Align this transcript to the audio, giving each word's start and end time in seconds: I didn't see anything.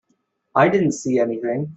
I 0.55 0.67
didn't 0.67 0.93
see 0.93 1.19
anything. 1.19 1.69